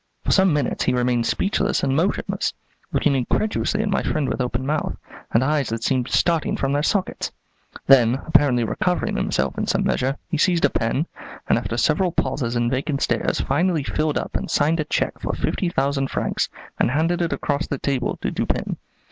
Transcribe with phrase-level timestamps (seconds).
[0.25, 2.53] For some minutes he remained speechless and motionless,
[2.91, 4.97] looking incredulously at my friend with open mouth,
[5.29, 7.31] and eyes that seemed starting from their sockets;
[7.85, 11.05] then, apparently recovering himself in some measure, he seized a pen,
[11.47, 15.33] and after several pauses and vacant stares finally filled up and signed a check for
[15.33, 16.49] fifty thousand francs
[16.79, 18.77] and handed it across the table to Dupin.